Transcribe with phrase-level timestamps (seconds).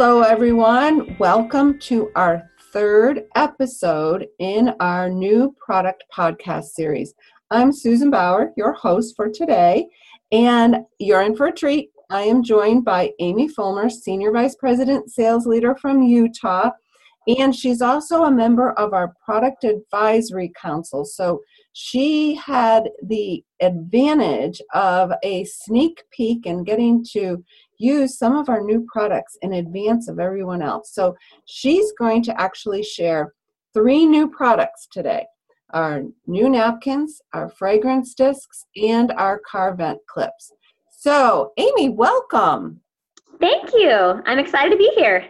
[0.00, 1.16] Hello, everyone.
[1.18, 7.14] Welcome to our third episode in our new product podcast series.
[7.50, 9.88] I'm Susan Bauer, your host for today,
[10.30, 11.90] and you're in for a treat.
[12.10, 16.70] I am joined by Amy Fulmer, Senior Vice President Sales Leader from Utah,
[17.26, 21.04] and she's also a member of our Product Advisory Council.
[21.04, 21.40] So
[21.72, 27.44] she had the advantage of a sneak peek and getting to
[27.78, 30.92] use some of our new products in advance of everyone else.
[30.92, 33.32] So she's going to actually share
[33.72, 35.26] three new products today
[35.74, 40.50] our new napkins, our fragrance discs, and our car vent clips.
[40.90, 42.80] So, Amy, welcome.
[43.38, 44.22] Thank you.
[44.24, 45.26] I'm excited to be here.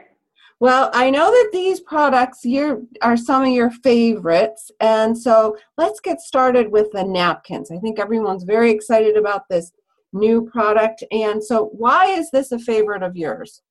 [0.61, 2.45] Well, I know that these products
[3.03, 7.71] are some of your favorites, and so let's get started with the napkins.
[7.71, 9.73] I think everyone's very excited about this
[10.13, 11.05] new product.
[11.11, 13.63] And so, why is this a favorite of yours?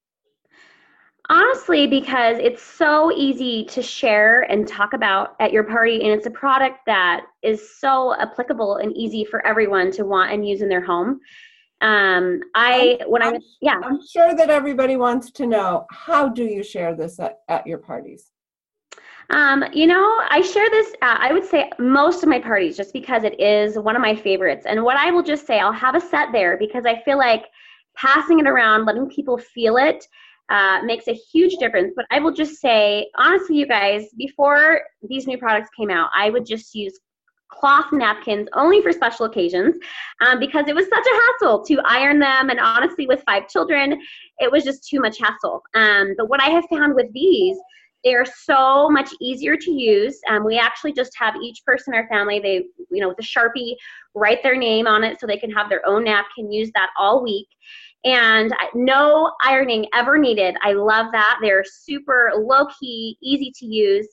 [1.30, 6.25] Honestly, because it's so easy to share and talk about at your party, and it's
[6.25, 10.69] a product that is so applicable and easy for everyone to want and use in
[10.69, 11.19] their home.
[11.81, 16.63] Um, I when I yeah, I'm sure that everybody wants to know how do you
[16.63, 18.31] share this at, at your parties.
[19.30, 22.94] Um, you know, I share this, uh, I would say most of my parties just
[22.94, 24.66] because it is one of my favorites.
[24.66, 27.45] And what I will just say, I'll have a set there because I feel like
[27.95, 30.05] passing it around, letting people feel it,
[30.50, 31.94] uh, makes a huge difference.
[31.95, 36.30] But I will just say, honestly, you guys, before these new products came out, I
[36.30, 36.98] would just use
[37.50, 39.75] cloth napkins only for special occasions
[40.25, 42.50] um, because it was such a hassle to iron them.
[42.50, 44.00] And honestly, with five children,
[44.39, 45.61] it was just too much hassle.
[45.73, 47.58] Um, but what I have found with these,
[48.03, 50.20] they're so much easier to use.
[50.30, 53.23] Um, we actually just have each person in our family, they, you know, with a
[53.23, 53.76] Sharpie,
[54.14, 57.23] write their name on it so they can have their own napkin, use that all
[57.23, 57.48] week.
[58.06, 60.55] And no ironing ever needed.
[60.61, 61.39] I love that.
[61.42, 64.08] They're super low key, easy to use.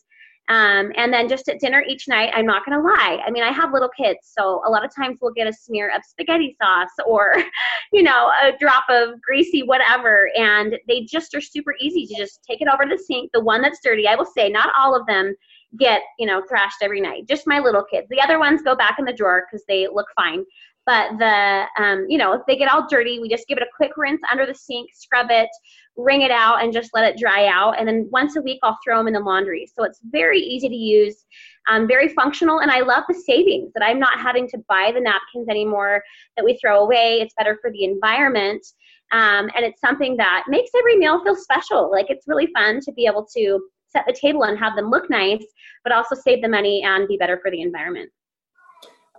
[0.49, 3.23] Um, and then just at dinner each night, I'm not going to lie.
[3.27, 5.91] I mean, I have little kids, so a lot of times we'll get a smear
[5.95, 7.35] of spaghetti sauce or,
[7.93, 10.31] you know, a drop of greasy whatever.
[10.37, 13.31] And they just are super easy to just take it over to the sink.
[13.33, 15.35] The one that's dirty, I will say, not all of them
[15.79, 17.27] get, you know, thrashed every night.
[17.27, 18.07] Just my little kids.
[18.11, 20.45] The other ones go back in the drawer because they look fine.
[20.87, 23.77] But the, um, you know, if they get all dirty, we just give it a
[23.77, 25.49] quick rinse under the sink, scrub it,
[25.97, 27.79] wring it out, and just let it dry out.
[27.79, 29.67] And then once a week, I'll throw them in the laundry.
[29.75, 31.25] So it's very easy to use,
[31.69, 32.61] um, very functional.
[32.61, 36.03] And I love the savings that I'm not having to buy the napkins anymore
[36.37, 37.21] that we throw away.
[37.21, 38.67] It's better for the environment.
[39.13, 41.91] Um, and it's something that makes every meal feel special.
[41.91, 45.09] Like it's really fun to be able to set the table and have them look
[45.09, 45.45] nice,
[45.85, 48.11] but also save the money and be better for the environment.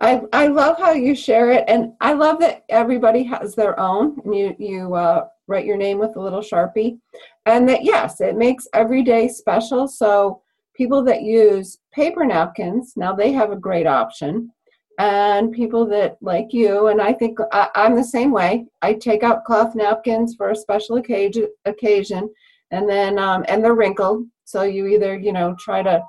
[0.00, 4.20] I, I love how you share it, and I love that everybody has their own,
[4.24, 6.98] and you you uh, write your name with a little sharpie,
[7.46, 9.88] and that yes, it makes every day special.
[9.88, 10.42] So
[10.74, 14.50] people that use paper napkins now they have a great option,
[14.98, 18.66] and people that like you and I think I, I'm the same way.
[18.82, 22.28] I take out cloth napkins for a special occasion, occasion,
[22.70, 26.04] and then um, and they're wrinkled, so you either you know try to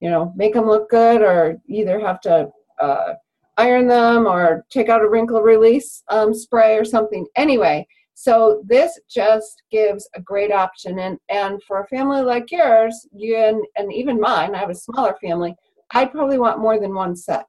[0.00, 2.50] you know make them look good or either have to
[2.80, 3.14] uh,
[3.58, 7.26] iron them or take out a wrinkle release um, spray or something.
[7.36, 10.98] Anyway, so this just gives a great option.
[11.00, 14.74] And, and for a family like yours, you and, and even mine, I have a
[14.74, 15.54] smaller family,
[15.92, 17.46] I'd probably want more than one set.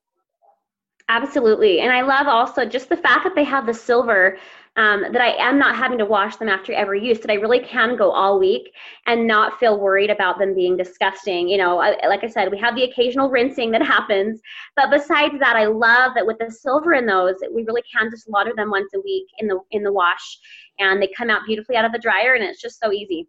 [1.10, 1.80] Absolutely.
[1.80, 4.38] And I love also just the fact that they have the silver
[4.80, 7.60] um, that I am not having to wash them after every use, that I really
[7.60, 8.72] can go all week
[9.08, 11.50] and not feel worried about them being disgusting.
[11.50, 14.40] You know, I, like I said, we have the occasional rinsing that happens,
[14.78, 18.30] but besides that, I love that with the silver in those, we really can just
[18.30, 20.40] launder them once a week in the in the wash,
[20.80, 23.28] and they come out beautifully out of the dryer, and it's just so easy.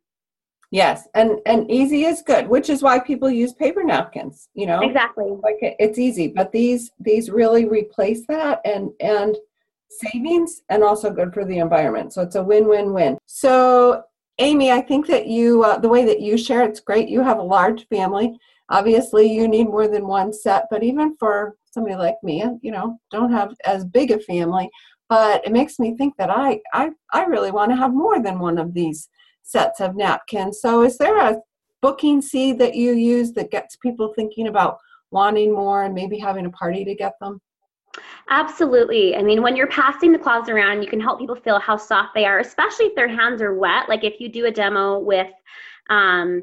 [0.71, 4.49] Yes, and and easy is good, which is why people use paper napkins.
[4.55, 5.33] You know, exactly.
[5.43, 9.37] Like it's easy, but these these really replace that, and and
[9.91, 12.13] savings and also good for the environment.
[12.13, 13.19] So it's a win-win-win.
[13.27, 14.05] So
[14.39, 17.09] Amy, I think that you uh, the way that you share it's great.
[17.09, 18.39] You have a large family.
[18.71, 22.99] Obviously, you need more than one set, but even for somebody like me, you know,
[23.11, 24.71] don't have as big a family,
[25.09, 28.39] but it makes me think that I I I really want to have more than
[28.39, 29.09] one of these
[29.43, 30.61] sets of napkins.
[30.61, 31.37] So is there a
[31.83, 34.79] booking seed that you use that gets people thinking about
[35.11, 37.41] wanting more and maybe having a party to get them?
[38.31, 39.17] Absolutely.
[39.17, 42.11] I mean, when you're passing the cloths around, you can help people feel how soft
[42.15, 43.89] they are, especially if their hands are wet.
[43.89, 45.27] Like if you do a demo with
[45.91, 46.43] um,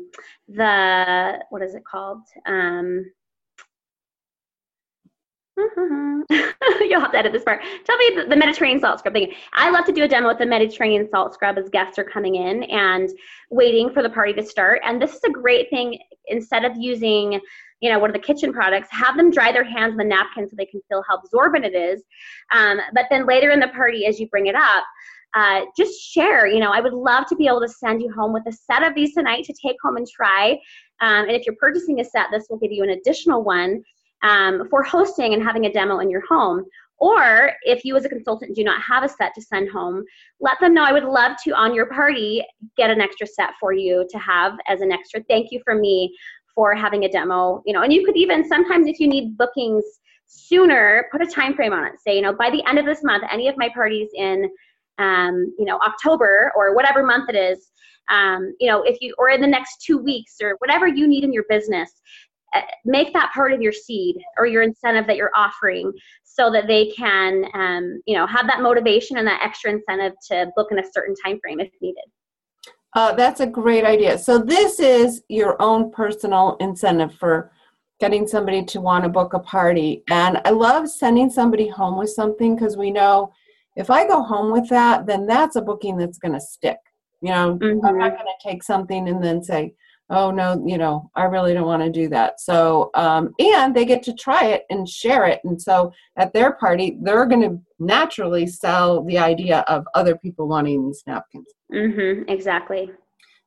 [0.49, 2.23] the, what is it called?
[2.45, 3.05] Um,
[6.29, 7.61] You'll have to edit this part.
[7.85, 9.31] Tell me the, Mediterranean salt scrub thing.
[9.53, 12.35] I love to do a demo with the Mediterranean salt scrub as guests are coming
[12.35, 13.09] in and
[13.49, 14.81] waiting for the party to start.
[14.85, 15.97] And this is a great thing
[16.27, 17.39] instead of using,
[17.81, 20.47] you know, one of the kitchen products, have them dry their hands on the napkin
[20.49, 22.03] so they can feel how absorbent it is.
[22.51, 24.83] Um, but then later in the party, as you bring it up,
[25.33, 26.47] uh, just share.
[26.47, 28.83] You know, I would love to be able to send you home with a set
[28.83, 30.51] of these tonight to take home and try.
[31.01, 33.83] Um, and if you're purchasing a set, this will give you an additional one
[34.23, 36.63] um, for hosting and having a demo in your home.
[36.99, 40.03] Or if you as a consultant do not have a set to send home,
[40.39, 42.43] let them know I would love to on your party
[42.75, 46.15] get an extra set for you to have as an extra thank you for me
[46.57, 47.61] for having a demo.
[47.67, 49.85] You know, and you could even sometimes if you need bookings
[50.25, 51.93] sooner, put a time frame on it.
[52.05, 54.49] Say, you know, by the end of this month, any of my parties in
[54.97, 57.69] um, you know, October or whatever month it is,
[58.09, 61.23] um, you know, if you or in the next two weeks or whatever you need
[61.23, 62.01] in your business,
[62.55, 65.91] uh, make that part of your seed or your incentive that you're offering
[66.23, 70.49] so that they can um, you know have that motivation and that extra incentive to
[70.55, 72.05] book in a certain time frame if needed
[72.93, 74.17] uh, that's a great idea.
[74.17, 77.51] So this is your own personal incentive for
[77.99, 80.03] getting somebody to want to book a party.
[80.09, 83.33] And i love sending somebody home with something because we know
[83.75, 86.77] if i go home with that then that's a booking that's going to stick
[87.21, 87.57] you know?
[87.57, 87.85] Mm-hmm.
[87.85, 89.73] i'm not going to take something and then say
[90.09, 92.39] oh no you know i really don't want to do that.
[92.39, 95.41] So um, and they get to try it and share it.
[95.43, 100.47] And so at their party they're going to naturally sell the idea of other people
[100.47, 101.47] wanting these napkins.
[101.73, 102.91] Mm-hmm, exactly.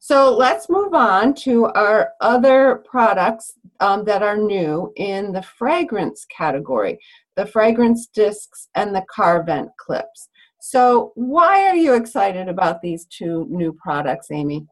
[0.02, 6.24] So let's move on to our other products um, that are new in the fragrance
[6.34, 6.98] category
[7.40, 10.28] the fragrance discs and the car vent clips.
[10.60, 14.66] So why are you excited about these two new products amy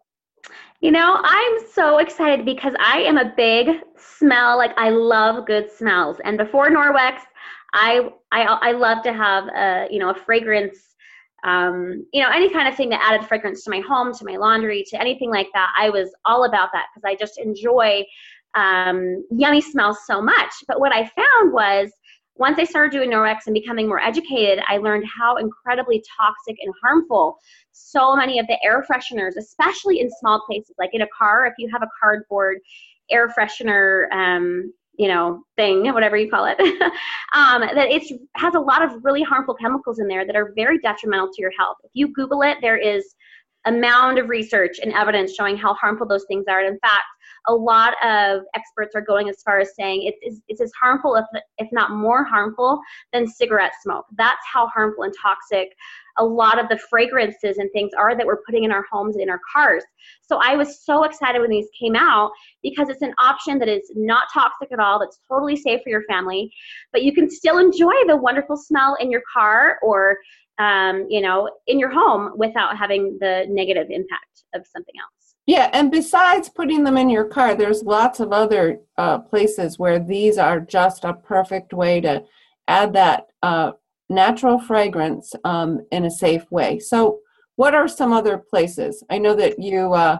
[0.80, 5.70] you know, I'm so excited because I am a big smell, like I love good
[5.70, 6.18] smells.
[6.24, 7.20] And before Norwex,
[7.74, 10.88] I I I love to have a, you know, a fragrance
[11.44, 14.36] um, you know, any kind of thing that added fragrance to my home, to my
[14.36, 15.72] laundry, to anything like that.
[15.78, 18.04] I was all about that because I just enjoy
[18.54, 20.52] um, yummy smells so much.
[20.66, 21.92] But what I found was
[22.38, 26.72] once I started doing Norwex and becoming more educated, I learned how incredibly toxic and
[26.82, 27.36] harmful
[27.72, 31.54] so many of the air fresheners, especially in small places, like in a car, if
[31.58, 32.58] you have a cardboard
[33.10, 36.58] air freshener, um, you know, thing, whatever you call it,
[37.32, 40.78] um, that it has a lot of really harmful chemicals in there that are very
[40.78, 41.76] detrimental to your health.
[41.84, 43.14] If you Google it, there is
[43.64, 46.60] a mound of research and evidence showing how harmful those things are.
[46.60, 47.04] And in fact,
[47.46, 51.16] a lot of experts are going as far as saying it is, it's as harmful,
[51.16, 51.24] if,
[51.58, 52.80] if not more harmful,
[53.12, 54.06] than cigarette smoke.
[54.16, 55.68] That's how harmful and toxic
[56.18, 59.22] a lot of the fragrances and things are that we're putting in our homes and
[59.22, 59.84] in our cars.
[60.20, 62.32] So I was so excited when these came out
[62.62, 66.02] because it's an option that is not toxic at all, that's totally safe for your
[66.08, 66.50] family,
[66.92, 70.18] but you can still enjoy the wonderful smell in your car or
[70.58, 75.17] um, you know, in your home without having the negative impact of something else.
[75.48, 79.98] Yeah, and besides putting them in your car, there's lots of other uh, places where
[79.98, 82.22] these are just a perfect way to
[82.68, 83.72] add that uh,
[84.10, 86.78] natural fragrance um, in a safe way.
[86.78, 87.20] So,
[87.56, 89.02] what are some other places?
[89.08, 90.18] I know that you uh,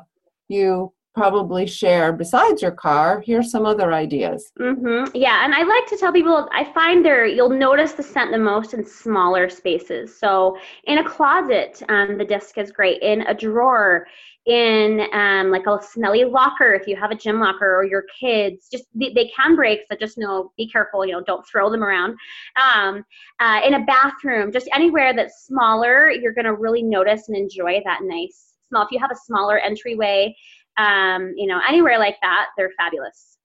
[0.48, 5.04] you probably share besides your car here's some other ideas mm-hmm.
[5.16, 8.38] yeah and i like to tell people i find there you'll notice the scent the
[8.38, 13.34] most in smaller spaces so in a closet um, the disc is great in a
[13.34, 14.06] drawer
[14.48, 18.68] in um, like a smelly locker if you have a gym locker or your kids
[18.70, 21.84] just they, they can break so just know be careful you know don't throw them
[21.84, 22.16] around
[22.62, 23.04] um,
[23.40, 27.80] uh, in a bathroom just anywhere that's smaller you're going to really notice and enjoy
[27.84, 30.34] that nice smell if you have a smaller entryway
[30.78, 33.36] um, you know, anywhere like that, they're fabulous.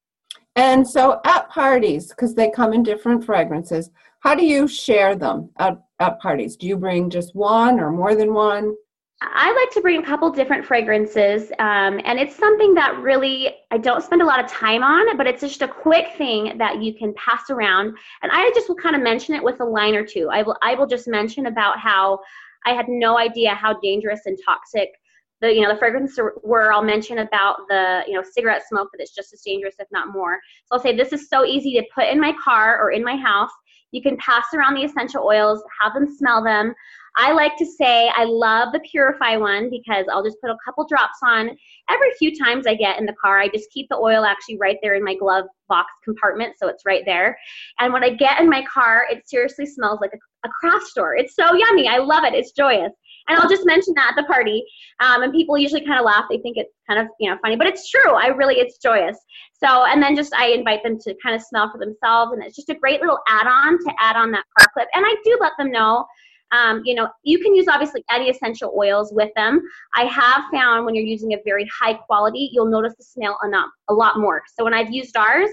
[0.55, 5.49] And so at parties, because they come in different fragrances, how do you share them
[5.57, 6.55] at, at parties?
[6.55, 8.75] Do you bring just one or more than one?
[9.31, 13.77] I like to bring a couple different fragrances, um, and it's something that really I
[13.77, 16.93] don't spend a lot of time on, but it's just a quick thing that you
[16.93, 17.95] can pass around.
[18.21, 20.29] And I just will kind of mention it with a line or two.
[20.31, 22.19] I will I will just mention about how
[22.65, 24.89] I had no idea how dangerous and toxic
[25.41, 29.01] the you know the fragrance were I'll mention about the you know cigarette smoke that
[29.01, 30.39] it's just as dangerous if not more.
[30.65, 33.15] So I'll say this is so easy to put in my car or in my
[33.15, 33.51] house.
[33.91, 36.73] You can pass around the essential oils, have them smell them.
[37.15, 40.87] I like to say I love the Purify one because I'll just put a couple
[40.87, 41.51] drops on
[41.89, 43.39] every few times I get in the car.
[43.39, 46.85] I just keep the oil actually right there in my glove box compartment, so it's
[46.85, 47.37] right there.
[47.79, 51.15] And when I get in my car, it seriously smells like a, a craft store.
[51.15, 51.87] It's so yummy.
[51.87, 52.33] I love it.
[52.33, 52.91] It's joyous.
[53.27, 54.63] and I'll just mention that at the party.
[54.99, 56.25] Um, and people usually kind of laugh.
[56.29, 58.13] They think it's kind of you know funny, but it's true.
[58.13, 59.17] I really it's joyous.
[59.53, 62.55] So and then just I invite them to kind of smell for themselves, and it's
[62.55, 64.87] just a great little add-on to add on that car clip.
[64.93, 66.05] And I do let them know
[66.53, 69.59] um, you know, you can use obviously any essential oils with them.
[69.95, 73.39] I have found when you're using a very high quality, you'll notice the smell
[73.89, 74.43] a lot more.
[74.55, 75.49] So when I've used ours,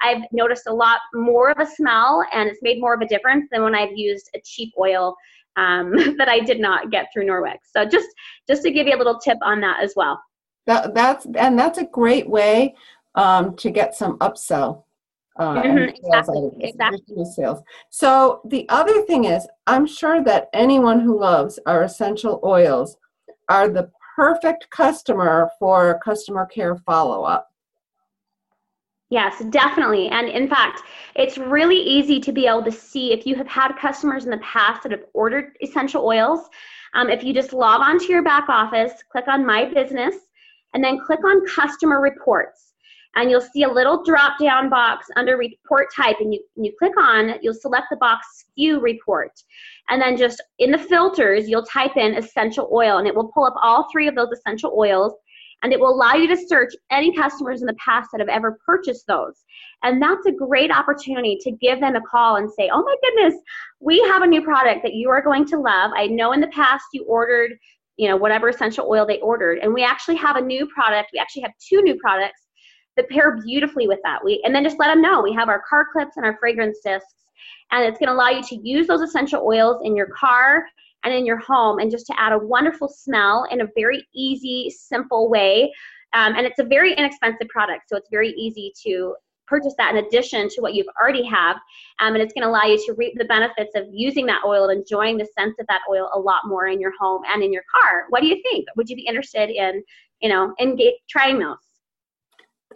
[0.00, 3.48] I've noticed a lot more of a smell and it's made more of a difference
[3.50, 5.16] than when I've used a cheap oil
[5.56, 7.58] um, that I did not get through Norwex.
[7.72, 8.08] So just
[8.48, 10.20] just to give you a little tip on that as well.
[10.66, 12.74] That, that's and that's a great way
[13.16, 14.83] um, to get some upsell
[15.36, 17.24] uh, mm-hmm, exactly, exactly.
[17.24, 17.60] sales.
[17.90, 22.96] So the other thing is, I'm sure that anyone who loves our essential oils
[23.48, 27.50] are the perfect customer for customer care follow up.
[29.10, 30.08] Yes, definitely.
[30.08, 30.82] And in fact,
[31.14, 34.38] it's really easy to be able to see if you have had customers in the
[34.38, 36.48] past that have ordered essential oils.
[36.94, 40.14] Um, if you just log on to your back office, click on My Business,
[40.72, 42.73] and then click on Customer Reports
[43.16, 46.92] and you'll see a little drop down box under report type and you, you click
[46.98, 49.32] on you'll select the box SKU report.
[49.88, 53.44] And then just in the filters you'll type in essential oil and it will pull
[53.44, 55.12] up all three of those essential oils
[55.62, 58.58] and it will allow you to search any customers in the past that have ever
[58.66, 59.44] purchased those.
[59.82, 63.40] And that's a great opportunity to give them a call and say oh my goodness
[63.80, 65.92] we have a new product that you are going to love.
[65.94, 67.52] I know in the past you ordered
[67.96, 71.10] you know whatever essential oil they ordered and we actually have a new product.
[71.12, 72.43] We actually have two new products
[72.96, 74.24] that pair beautifully with that.
[74.24, 76.78] We and then just let them know we have our car clips and our fragrance
[76.84, 77.14] discs,
[77.70, 80.64] and it's going to allow you to use those essential oils in your car
[81.04, 84.70] and in your home, and just to add a wonderful smell in a very easy,
[84.70, 85.72] simple way.
[86.14, 89.14] Um, and it's a very inexpensive product, so it's very easy to
[89.46, 91.56] purchase that in addition to what you've already have
[92.00, 94.68] um, and it's going to allow you to reap the benefits of using that oil
[94.68, 97.52] and enjoying the sense of that oil a lot more in your home and in
[97.52, 99.82] your car what do you think would you be interested in
[100.20, 100.78] you know in
[101.10, 101.56] trying those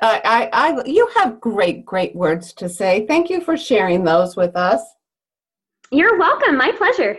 [0.01, 3.07] I, I, you have great, great words to say.
[3.07, 4.81] Thank you for sharing those with us.
[5.91, 6.57] You're welcome.
[6.57, 7.19] My pleasure.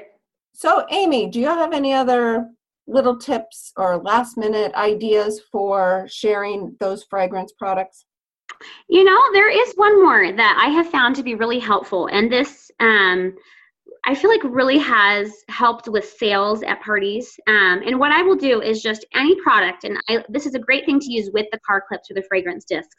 [0.54, 2.50] So, Amy, do you have any other
[2.88, 8.06] little tips or last minute ideas for sharing those fragrance products?
[8.90, 12.32] You know, there is one more that I have found to be really helpful, and
[12.32, 13.36] this um,
[14.06, 17.40] I feel like really has helped with sales at parties.
[17.48, 20.60] Um, and what I will do is just any product, and I, this is a
[20.60, 22.96] great thing to use with the car clips or the fragrance discs,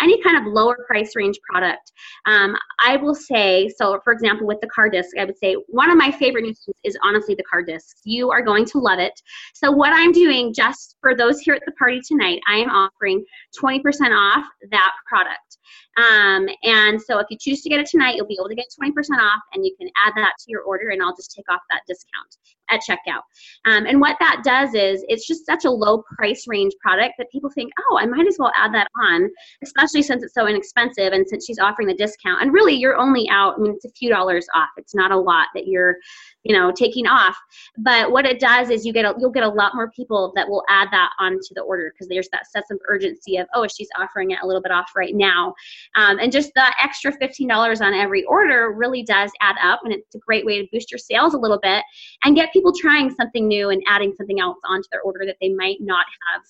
[0.00, 1.92] any kind of lower price range product.
[2.26, 5.90] Um, I will say, so for example, with the car disc, I would say one
[5.90, 8.00] of my favorite new things is honestly the car discs.
[8.04, 9.20] You are going to love it.
[9.54, 13.24] So what I'm doing just for those here at the party tonight, I am offering
[13.62, 13.80] 20%
[14.12, 15.58] off that product.
[15.96, 18.66] Um, and so if you choose to get it tonight, you'll be able to get
[18.80, 21.60] 20% off and you can add that to your order and I'll just take off
[21.70, 22.36] that discount
[22.70, 23.22] at checkout.
[23.64, 27.30] Um, and what that does is it's just such a low price range product that
[27.30, 29.28] people think, oh, I might as well add that on,
[29.62, 32.42] especially since it's so inexpensive and since she's offering the discount.
[32.42, 34.68] And really, you're only out, I mean, it's a few dollars off.
[34.76, 35.96] It's not a lot that you're,
[36.44, 37.36] you know, taking off.
[37.78, 40.48] But what it does is you get a, you'll get a lot more people that
[40.48, 43.88] will add that onto the order because there's that sense of urgency of, oh, she's
[43.98, 45.54] offering it a little bit off right now.
[45.96, 49.80] Um, and just the extra $15 on every order really does add up.
[49.84, 51.82] And it's a great way to boost your sales a little bit
[52.24, 55.50] and get people trying something new and adding something else onto their order that they
[55.50, 56.42] might not have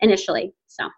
[0.00, 0.52] initially.
[0.66, 0.88] So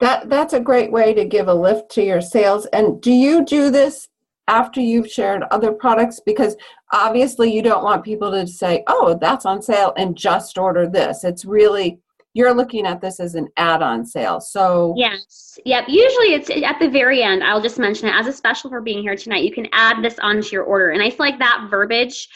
[0.00, 2.66] that that's a great way to give a lift to your sales.
[2.66, 4.08] And do you do this
[4.48, 6.20] after you've shared other products?
[6.24, 6.56] Because
[6.92, 11.24] obviously you don't want people to say, "Oh, that's on sale," and just order this.
[11.24, 12.00] It's really
[12.34, 14.40] you're looking at this as an add-on sale.
[14.40, 15.84] So yes, yep.
[15.88, 17.42] Usually it's at the very end.
[17.42, 19.44] I'll just mention it as a special for being here tonight.
[19.44, 22.28] You can add this onto your order, and I feel like that verbiage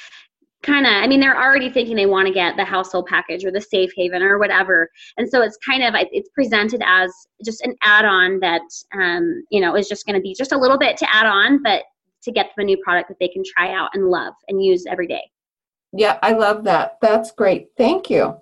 [0.65, 3.51] kind of i mean they're already thinking they want to get the household package or
[3.51, 7.13] the safe haven or whatever and so it's kind of it's presented as
[7.45, 8.63] just an add-on that
[8.95, 11.63] um, you know is just going to be just a little bit to add on
[11.63, 11.83] but
[12.23, 14.85] to get them a new product that they can try out and love and use
[14.89, 15.23] every day
[15.93, 18.35] yeah i love that that's great thank you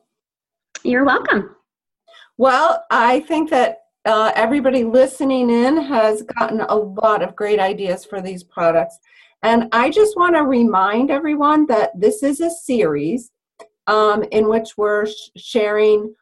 [0.84, 1.54] you're welcome
[2.38, 8.04] well i think that uh, everybody listening in has gotten a lot of great ideas
[8.04, 8.98] for these products
[9.42, 13.32] and I just want to remind everyone that this is a series
[13.88, 16.14] um, in which we're sh- sharing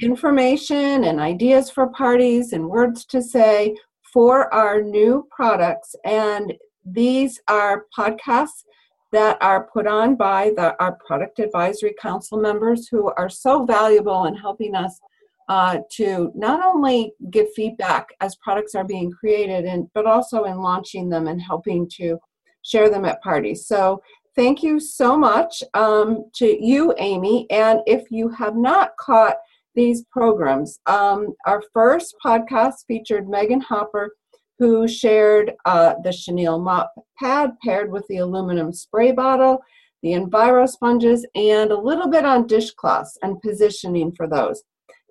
[0.00, 5.94] information and ideas for parties and words to say for our new products.
[6.04, 8.64] And these are podcasts
[9.12, 14.26] that are put on by the, our product advisory council members who are so valuable
[14.26, 15.00] in helping us
[15.48, 20.58] uh, to not only give feedback as products are being created and but also in
[20.58, 22.18] launching them and helping to
[22.62, 23.66] share them at parties.
[23.66, 24.02] So
[24.36, 27.46] thank you so much um, to you, Amy.
[27.50, 29.36] And if you have not caught
[29.74, 34.10] these programs, um, our first podcast featured Megan Hopper,
[34.58, 39.58] who shared uh, the chenille mop pad paired with the aluminum spray bottle,
[40.02, 44.62] the Enviro sponges, and a little bit on dishcloths and positioning for those.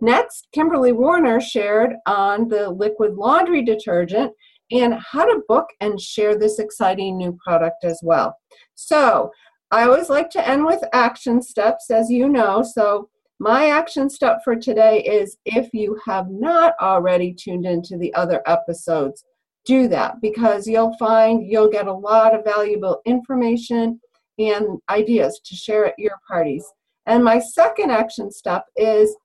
[0.01, 4.31] Next, Kimberly Warner shared on the liquid laundry detergent
[4.71, 8.35] and how to book and share this exciting new product as well.
[8.75, 9.31] So,
[9.71, 12.63] I always like to end with action steps, as you know.
[12.63, 18.13] So, my action step for today is if you have not already tuned into the
[18.13, 19.23] other episodes,
[19.67, 23.99] do that because you'll find you'll get a lot of valuable information
[24.39, 26.65] and ideas to share at your parties.
[27.05, 29.15] And my second action step is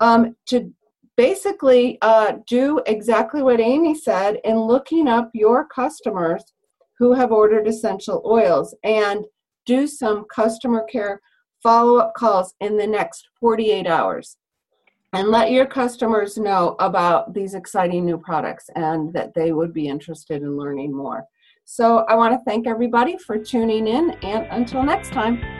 [0.00, 0.72] um, to
[1.16, 6.44] basically uh, do exactly what Amy said in looking up your customers
[6.98, 9.24] who have ordered essential oils and
[9.66, 11.20] do some customer care
[11.62, 14.36] follow up calls in the next 48 hours
[15.12, 19.88] and let your customers know about these exciting new products and that they would be
[19.88, 21.24] interested in learning more.
[21.64, 25.57] So I want to thank everybody for tuning in and until next time.